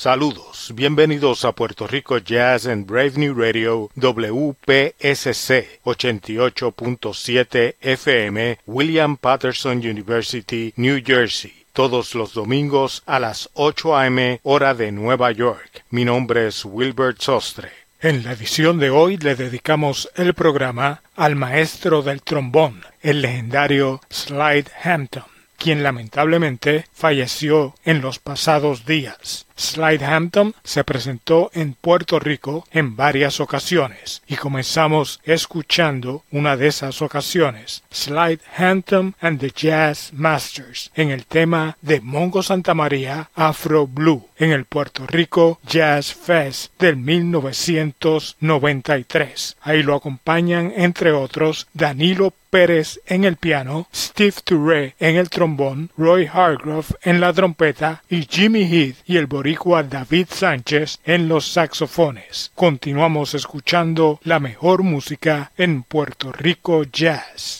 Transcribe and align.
Saludos, 0.00 0.72
bienvenidos 0.74 1.44
a 1.44 1.52
Puerto 1.52 1.86
Rico 1.86 2.16
Jazz 2.16 2.64
en 2.64 2.86
Brave 2.86 3.12
New 3.16 3.34
Radio 3.34 3.90
WPSC 3.96 5.82
88.7 5.84 7.74
FM, 7.82 8.60
William 8.64 9.18
Patterson 9.18 9.76
University, 9.76 10.72
New 10.76 11.02
Jersey. 11.04 11.52
Todos 11.74 12.14
los 12.14 12.32
domingos 12.32 13.02
a 13.04 13.20
las 13.20 13.50
8 13.52 13.94
a.m. 13.98 14.40
hora 14.42 14.72
de 14.72 14.90
Nueva 14.90 15.32
York. 15.32 15.84
Mi 15.90 16.06
nombre 16.06 16.46
es 16.46 16.64
Wilbert 16.64 17.20
Sostre. 17.20 17.68
En 18.00 18.24
la 18.24 18.32
edición 18.32 18.78
de 18.78 18.88
hoy 18.88 19.18
le 19.18 19.34
dedicamos 19.34 20.08
el 20.16 20.32
programa 20.32 21.02
al 21.14 21.36
maestro 21.36 22.00
del 22.00 22.22
trombón, 22.22 22.86
el 23.02 23.20
legendario 23.20 24.00
Slide 24.08 24.70
Hampton, 24.82 25.24
quien 25.58 25.82
lamentablemente 25.82 26.86
falleció 26.90 27.74
en 27.84 28.00
los 28.00 28.18
pasados 28.18 28.86
días. 28.86 29.44
Slide 29.60 30.04
Hampton 30.04 30.54
se 30.64 30.82
presentó 30.84 31.50
en 31.52 31.74
Puerto 31.74 32.18
Rico 32.18 32.66
en 32.72 32.96
varias 32.96 33.40
ocasiones 33.40 34.22
y 34.26 34.36
comenzamos 34.36 35.20
escuchando 35.24 36.24
una 36.30 36.56
de 36.56 36.68
esas 36.68 37.02
ocasiones, 37.02 37.82
Slide 37.90 38.40
Hampton 38.56 39.14
and 39.20 39.38
the 39.38 39.52
Jazz 39.54 40.14
Masters, 40.14 40.90
en 40.94 41.10
el 41.10 41.26
tema 41.26 41.76
de 41.82 42.00
Mongo 42.00 42.42
Santa 42.42 42.72
María 42.72 43.28
Afro 43.34 43.86
Blue 43.86 44.30
en 44.38 44.52
el 44.52 44.64
Puerto 44.64 45.06
Rico 45.06 45.60
Jazz 45.66 46.14
Fest 46.14 46.72
del 46.78 46.96
1993. 46.96 49.58
Ahí 49.60 49.82
lo 49.82 49.94
acompañan 49.94 50.72
entre 50.74 51.12
otros 51.12 51.66
Danilo 51.74 52.32
Pérez 52.50 53.00
en 53.06 53.24
el 53.24 53.36
piano, 53.36 53.86
Steve 53.94 54.34
Touré 54.42 54.96
en 54.98 55.16
el 55.16 55.30
trombón, 55.30 55.90
Roy 55.96 56.26
Hargrove 56.26 56.88
en 57.02 57.20
la 57.20 57.32
trompeta 57.32 58.02
y 58.10 58.26
Jimmy 58.28 58.64
Heath 58.64 58.96
y 59.06 59.18
el 59.18 59.26
David 59.58 60.28
Sánchez 60.30 61.00
en 61.04 61.28
los 61.28 61.44
saxofones. 61.44 62.52
Continuamos 62.54 63.34
escuchando 63.34 64.20
la 64.22 64.38
mejor 64.38 64.84
música 64.84 65.50
en 65.56 65.82
Puerto 65.82 66.30
Rico 66.30 66.84
Jazz. 66.84 67.59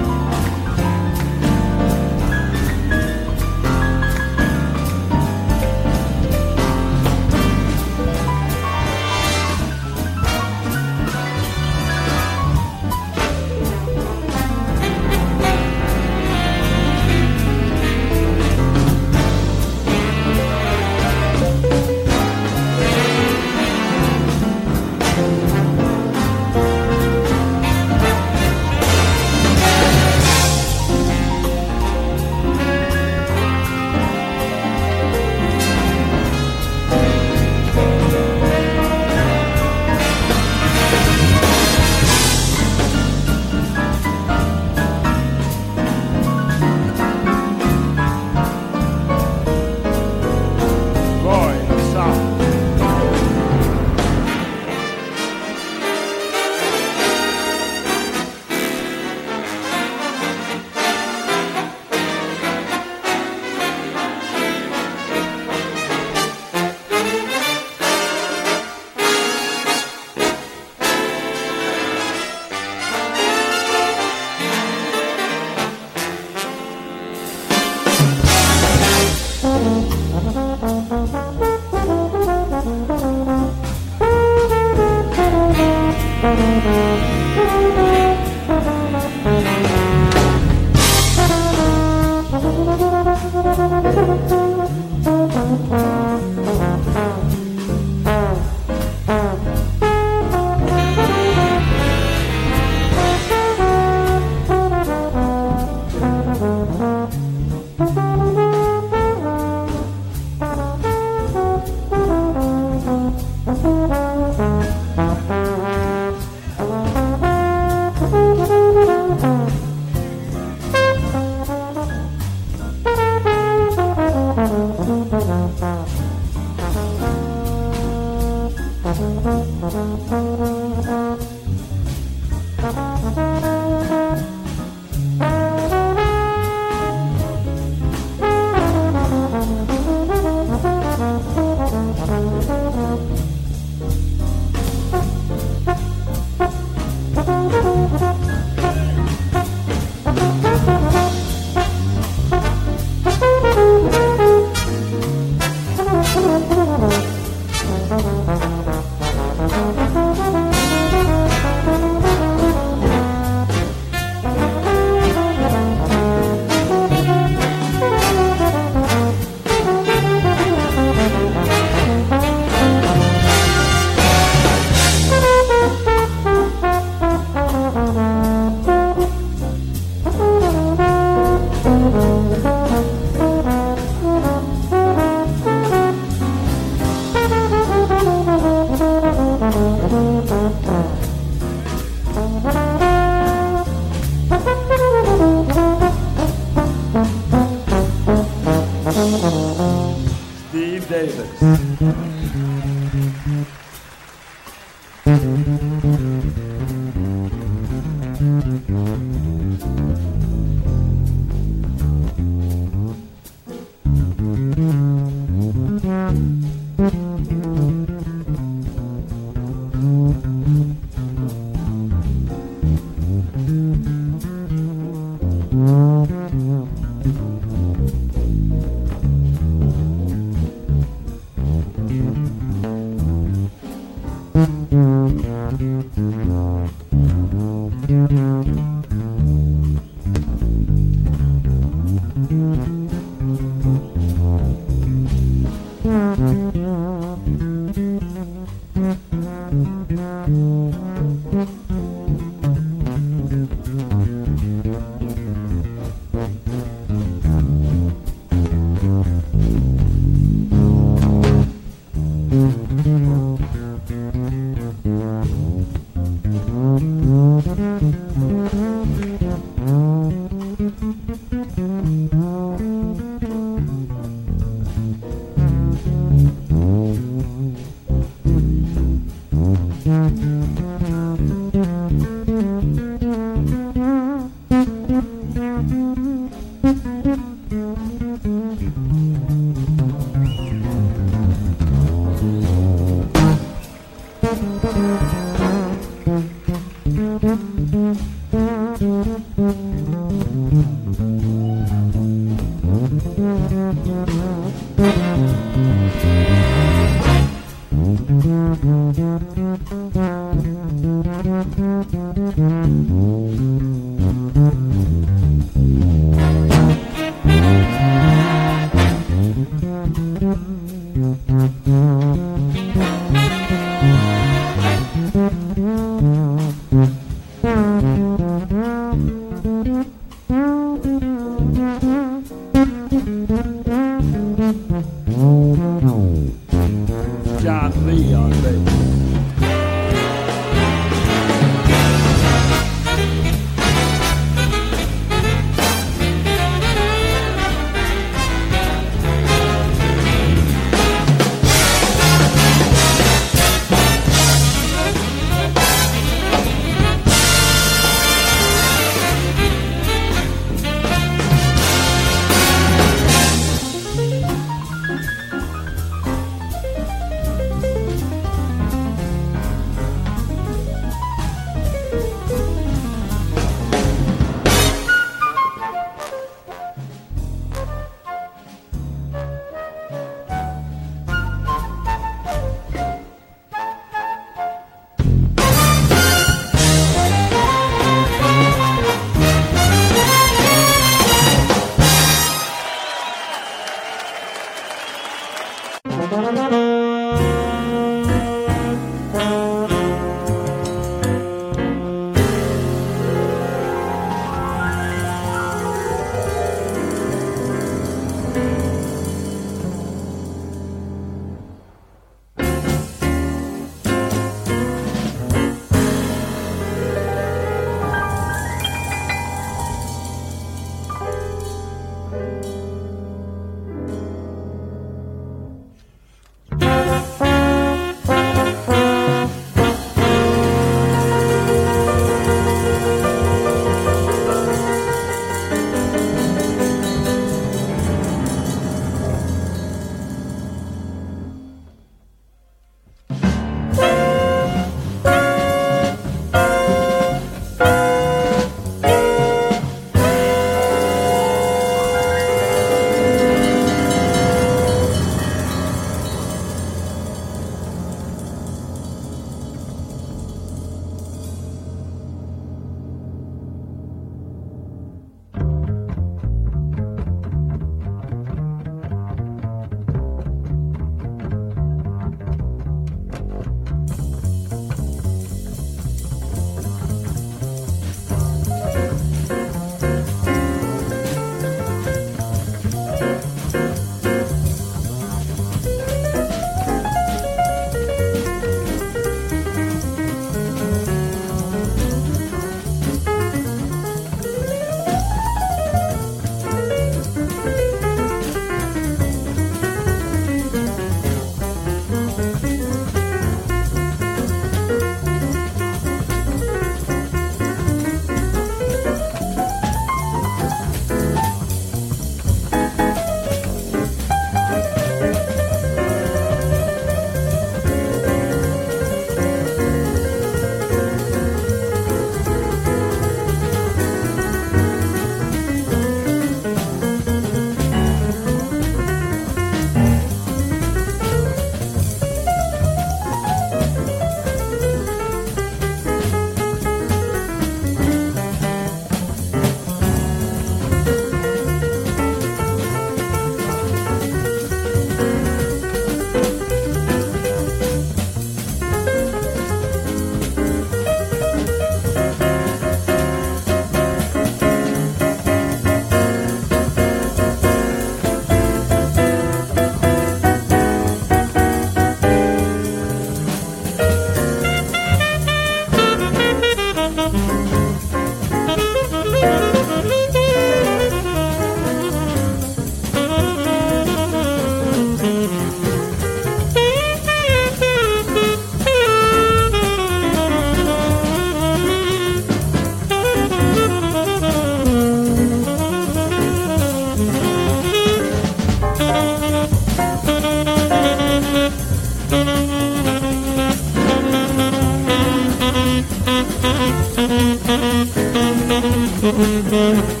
Mm-hmm. 599.03 600.00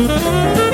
Música 0.00 0.69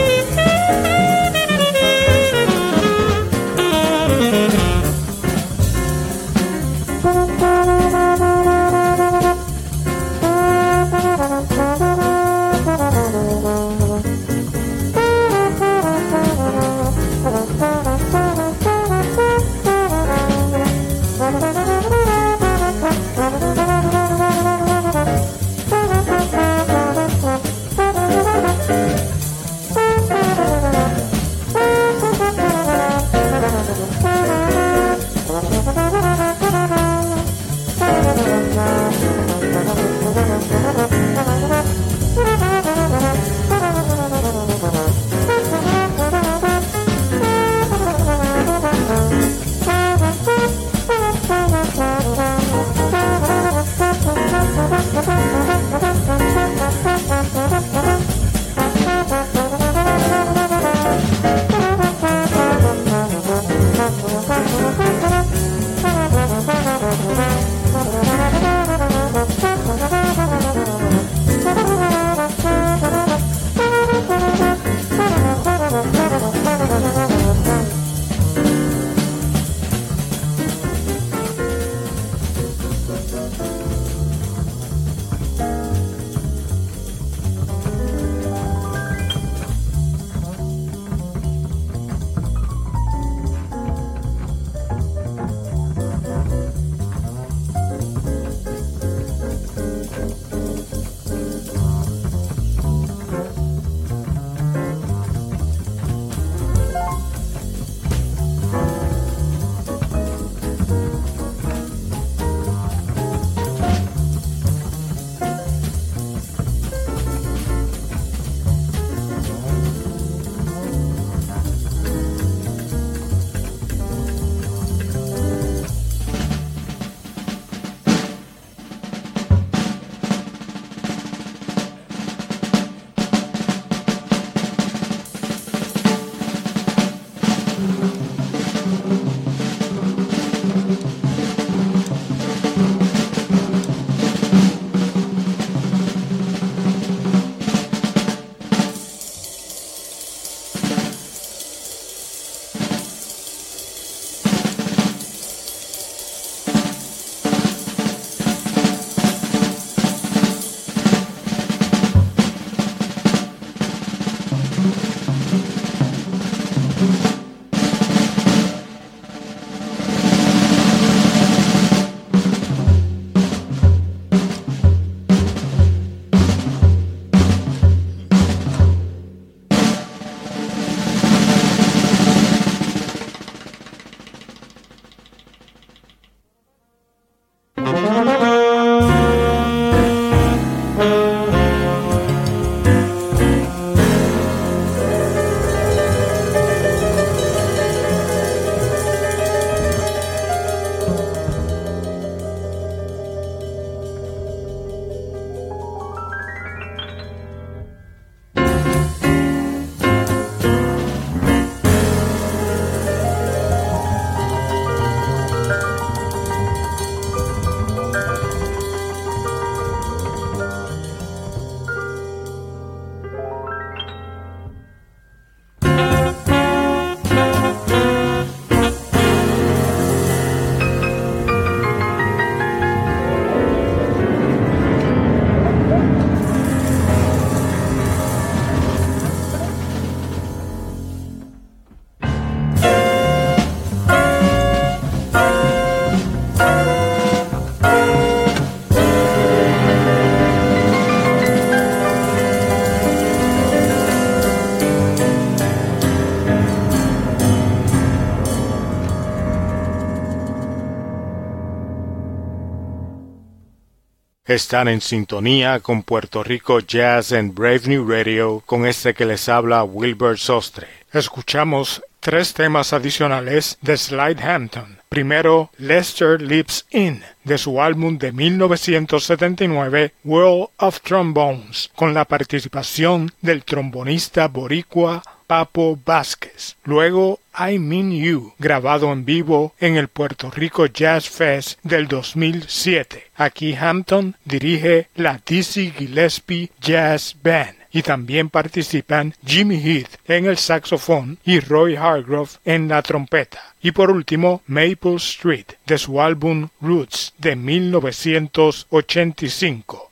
Están 264.26 264.66
en 264.66 264.80
sintonía 264.80 265.60
con 265.60 265.84
Puerto 265.84 266.24
Rico 266.24 266.58
Jazz 266.58 267.12
and 267.12 267.32
Brave 267.32 267.60
New 267.66 267.88
Radio 267.88 268.42
con 268.44 268.66
este 268.66 268.92
que 268.92 269.06
les 269.06 269.28
habla 269.28 269.62
Wilbur 269.62 270.18
Sostre. 270.18 270.66
Escuchamos 270.92 271.80
tres 272.00 272.34
temas 272.34 272.72
adicionales 272.72 273.56
de 273.62 273.76
Slide 273.76 274.20
Hampton. 274.20 274.80
Primero, 274.88 275.50
Lester 275.58 276.20
Lives 276.20 276.66
In, 276.70 277.04
de 277.22 277.38
su 277.38 277.62
álbum 277.62 277.98
de 277.98 278.10
1979, 278.10 279.92
World 280.02 280.48
of 280.56 280.80
Trombones, 280.80 281.70
con 281.76 281.94
la 281.94 282.04
participación 282.04 283.12
del 283.20 283.44
trombonista 283.44 284.26
boricua 284.26 285.04
Papo 285.26 285.78
Vázquez. 285.84 286.56
Luego 286.64 287.20
I 287.38 287.58
Mean 287.58 287.92
You, 287.92 288.34
grabado 288.38 288.92
en 288.92 289.04
vivo 289.04 289.54
en 289.60 289.76
el 289.76 289.88
Puerto 289.88 290.30
Rico 290.30 290.66
Jazz 290.66 291.08
Fest 291.08 291.58
del 291.62 291.88
2007. 291.88 293.10
Aquí 293.16 293.54
Hampton 293.54 294.16
dirige 294.24 294.88
la 294.94 295.20
Dizzy 295.26 295.70
Gillespie 295.70 296.50
Jazz 296.60 297.16
Band. 297.22 297.56
y 297.76 297.82
también 297.82 298.30
participan 298.30 299.14
Jimmy 299.22 299.60
Heath 299.62 299.98
en 300.08 300.24
el 300.24 300.38
saxofón 300.38 301.18
y 301.26 301.40
Roy 301.40 301.76
Hargrove 301.76 302.30
en 302.46 302.68
la 302.68 302.80
trompeta. 302.80 303.54
Y 303.60 303.72
por 303.72 303.90
último, 303.90 304.40
Maple 304.46 304.96
Street, 304.96 305.44
de 305.66 305.76
su 305.76 306.00
álbum 306.00 306.48
Roots 306.62 307.12
de 307.18 307.36
1985. 307.36 309.85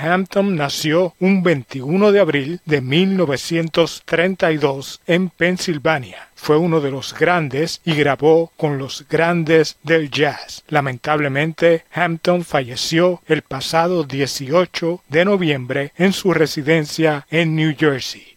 Hampton 0.00 0.56
nació 0.56 1.14
un 1.18 1.42
21 1.42 2.12
de 2.12 2.20
abril 2.20 2.60
de 2.64 2.80
1932 2.80 5.00
en 5.06 5.28
Pensilvania. 5.30 6.28
Fue 6.34 6.56
uno 6.56 6.80
de 6.80 6.90
los 6.90 7.14
grandes 7.14 7.80
y 7.84 7.94
grabó 7.94 8.50
con 8.56 8.78
los 8.78 9.06
grandes 9.08 9.76
del 9.82 10.10
jazz. 10.10 10.64
Lamentablemente, 10.68 11.84
Hampton 11.92 12.44
falleció 12.44 13.22
el 13.26 13.42
pasado 13.42 14.04
18 14.04 15.02
de 15.08 15.24
noviembre 15.24 15.92
en 15.96 16.12
su 16.12 16.32
residencia 16.32 17.26
en 17.30 17.56
New 17.56 17.74
Jersey. 17.78 18.36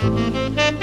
Thank 0.00 0.72
you. 0.72 0.77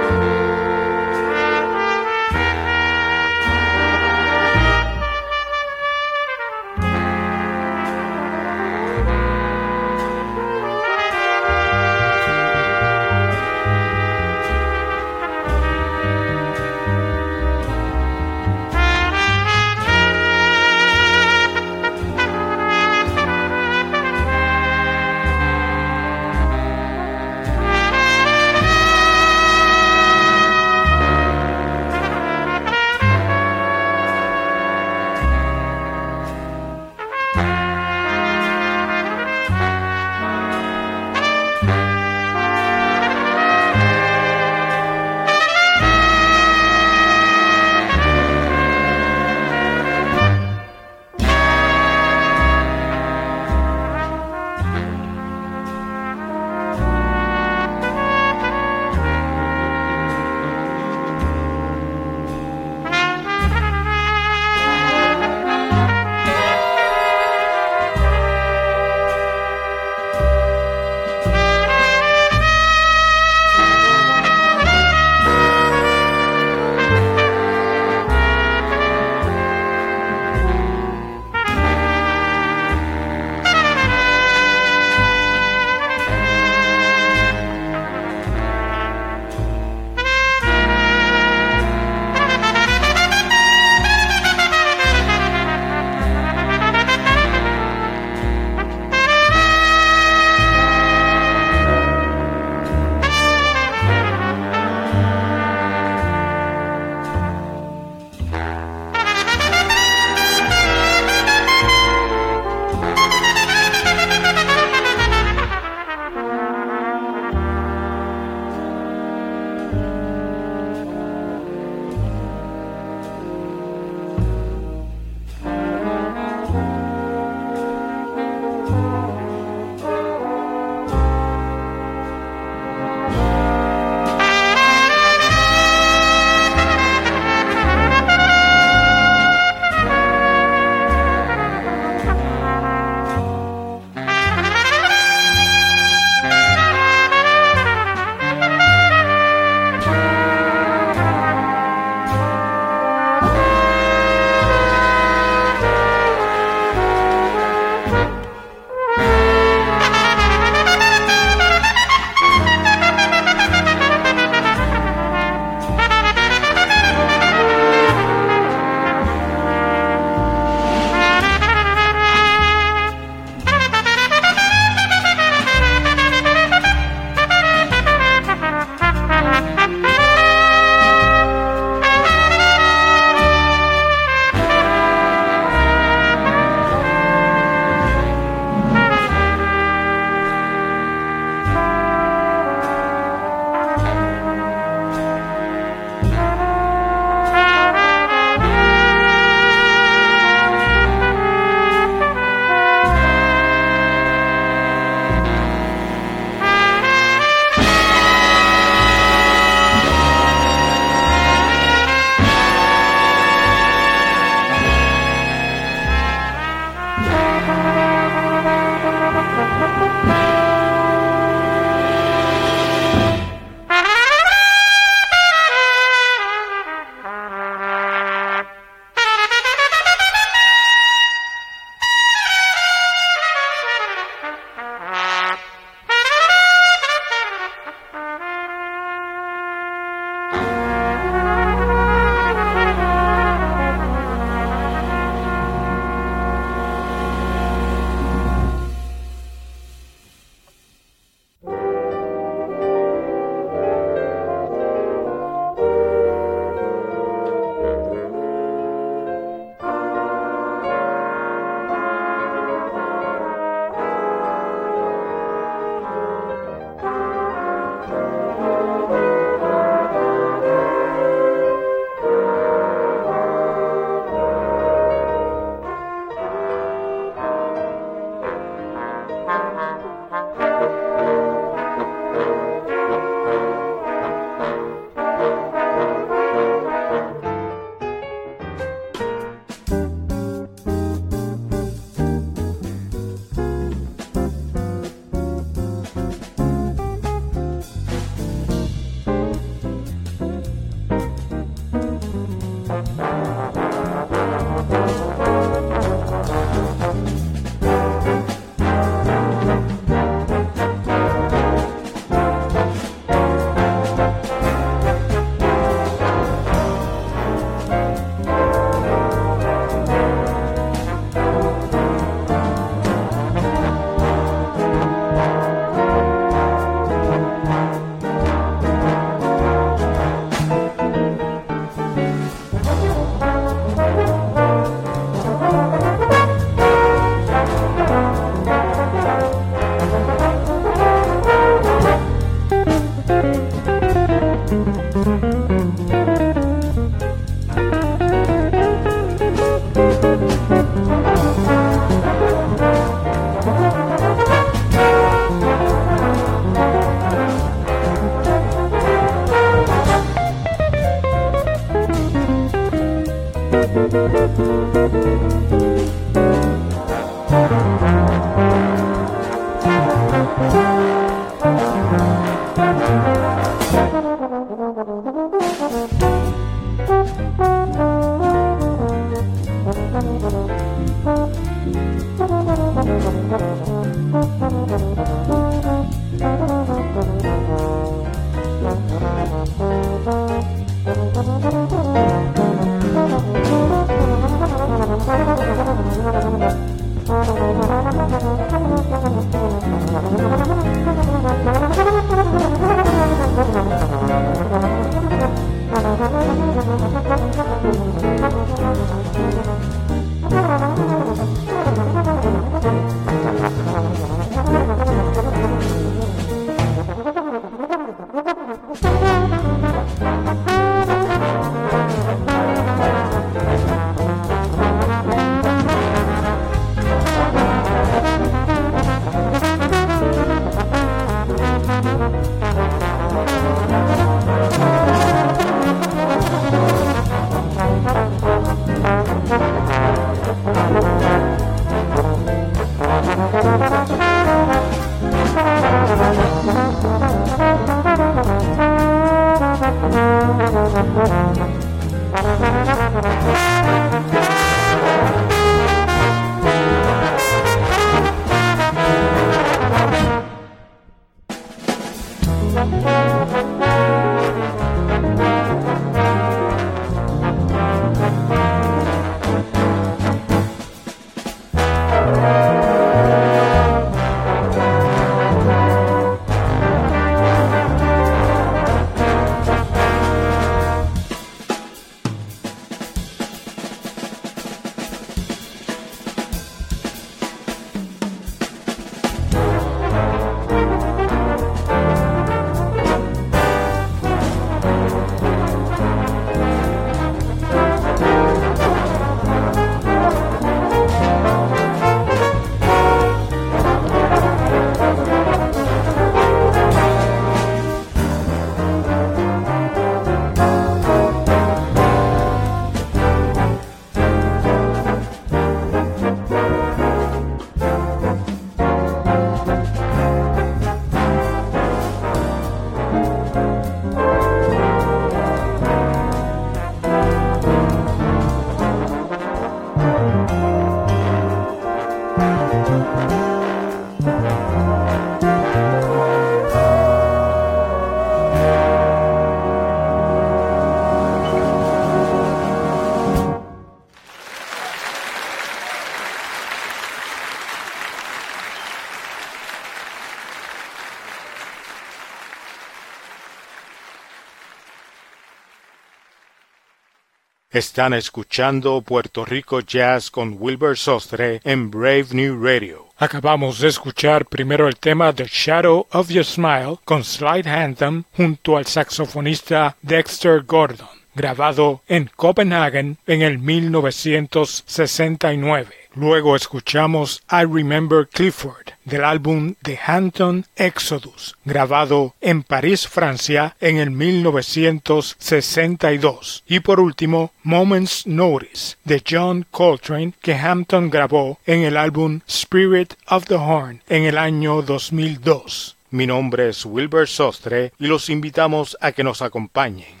Están 557.51 557.93
escuchando 557.93 558.81
Puerto 558.81 559.25
Rico 559.25 559.59
Jazz 559.59 560.09
con 560.09 560.37
Wilbur 560.39 560.77
Sostre 560.77 561.41
en 561.43 561.69
Brave 561.69 562.05
New 562.11 562.41
Radio. 562.41 562.87
Acabamos 562.97 563.59
de 563.59 563.67
escuchar 563.67 564.25
primero 564.25 564.69
el 564.69 564.77
tema 564.77 565.11
The 565.11 565.27
Shadow 565.29 565.85
of 565.91 566.07
Your 566.07 566.23
Smile 566.23 566.77
con 566.85 567.03
Slide 567.03 567.49
Anthem 567.49 568.05
junto 568.15 568.55
al 568.55 568.67
saxofonista 568.67 569.75
Dexter 569.81 570.43
Gordon, 570.43 570.87
grabado 571.13 571.81
en 571.89 572.09
Copenhagen 572.15 572.97
en 573.05 573.21
el 573.21 573.37
1969. 573.37 575.80
Luego 575.93 576.37
escuchamos 576.37 577.21
I 577.29 577.43
Remember 577.43 578.07
Clifford 578.07 578.75
del 578.85 579.03
álbum 579.03 579.55
The 579.61 579.77
Hampton 579.85 580.45
Exodus, 580.55 581.35
grabado 581.43 582.15
en 582.21 582.43
París, 582.43 582.87
Francia, 582.87 583.57
en 583.59 583.75
el 583.75 583.91
1962. 583.91 586.45
Y 586.47 586.61
por 586.61 586.79
último, 586.79 587.33
Moments 587.43 588.07
Notice 588.07 588.77
de 588.85 589.03
John 589.07 589.45
Coltrane, 589.51 590.13
que 590.21 590.35
Hampton 590.35 590.89
grabó 590.89 591.39
en 591.45 591.63
el 591.63 591.75
álbum 591.75 592.21
Spirit 592.25 592.93
of 593.07 593.25
the 593.25 593.35
Horn 593.35 593.83
en 593.89 594.05
el 594.05 594.17
año 594.17 594.61
2002. 594.61 595.75
Mi 595.89 596.07
nombre 596.07 596.47
es 596.47 596.65
Wilbur 596.65 597.05
Sostre 597.05 597.73
y 597.77 597.87
los 597.87 598.09
invitamos 598.09 598.77
a 598.79 598.93
que 598.93 599.03
nos 599.03 599.21
acompañen 599.21 600.00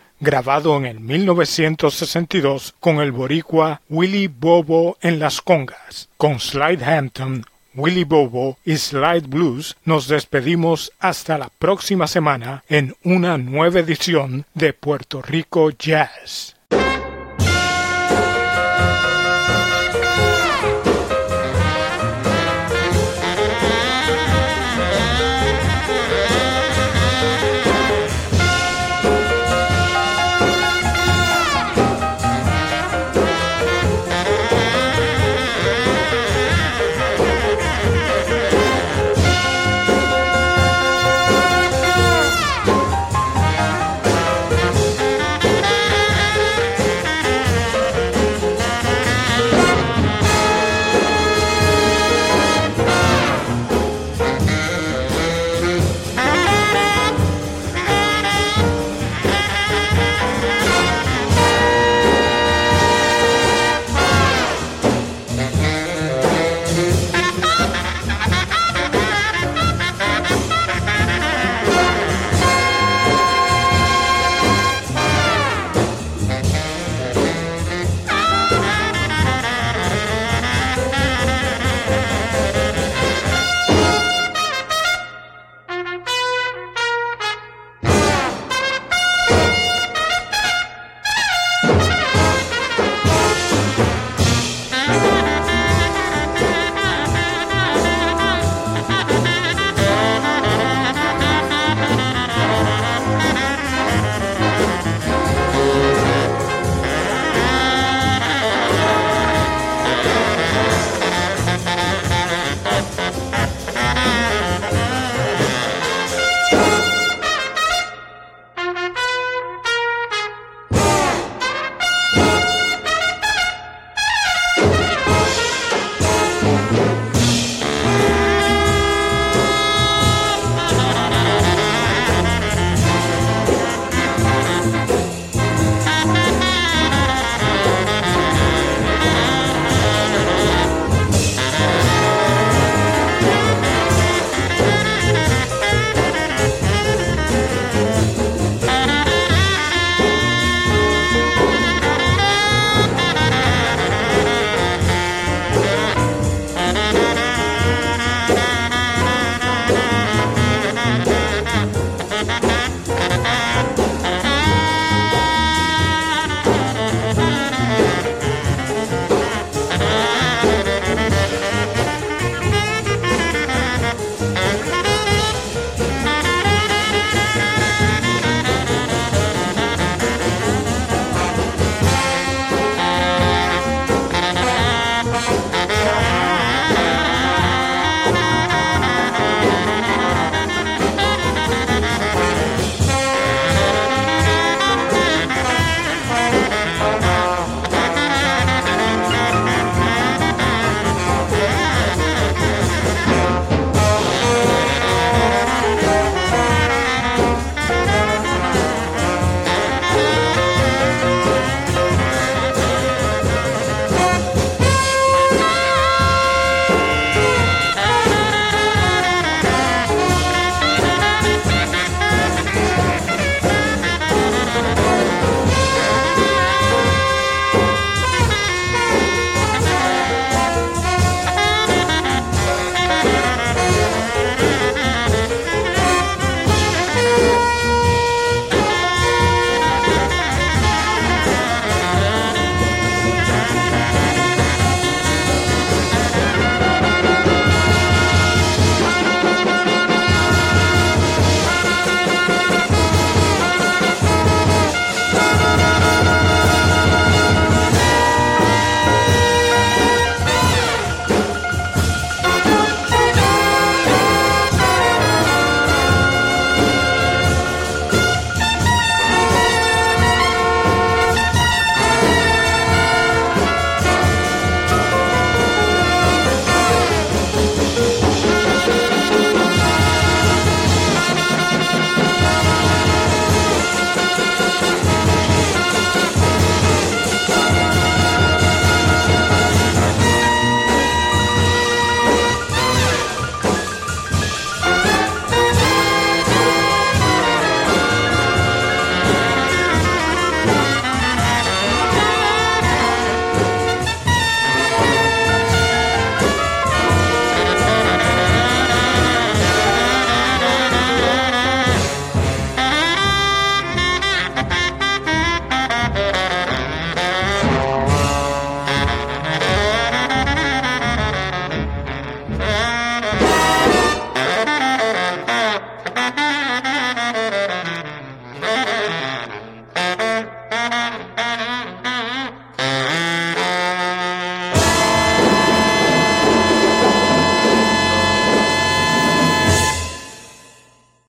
grabado 0.21 0.77
en 0.77 0.85
el 0.85 0.99
1962 0.99 2.75
con 2.79 3.01
el 3.01 3.11
boricua 3.11 3.81
Willie 3.89 4.29
Bobo 4.29 4.97
en 5.01 5.19
las 5.19 5.41
congas. 5.41 6.09
Con 6.15 6.39
Slide 6.39 6.83
Hampton, 6.85 7.43
Willie 7.73 8.05
Bobo 8.05 8.57
y 8.63 8.77
Slide 8.77 9.27
Blues 9.27 9.75
nos 9.83 10.07
despedimos 10.07 10.93
hasta 10.99 11.37
la 11.37 11.49
próxima 11.49 12.05
semana 12.05 12.63
en 12.69 12.95
una 13.03 13.37
nueva 13.37 13.79
edición 13.79 14.45
de 14.53 14.73
Puerto 14.73 15.21
Rico 15.21 15.71
Jazz. 15.71 16.55